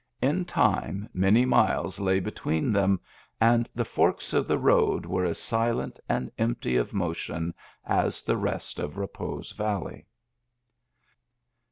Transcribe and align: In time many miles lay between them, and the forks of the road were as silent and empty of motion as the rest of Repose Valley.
In 0.19 0.45
time 0.45 1.07
many 1.13 1.45
miles 1.45 1.99
lay 1.99 2.19
between 2.19 2.71
them, 2.73 2.99
and 3.39 3.69
the 3.75 3.85
forks 3.85 4.33
of 4.33 4.47
the 4.47 4.57
road 4.57 5.05
were 5.05 5.25
as 5.25 5.37
silent 5.37 5.99
and 6.09 6.31
empty 6.39 6.75
of 6.75 6.91
motion 6.91 7.53
as 7.85 8.23
the 8.23 8.35
rest 8.35 8.79
of 8.79 8.97
Repose 8.97 9.51
Valley. 9.51 10.07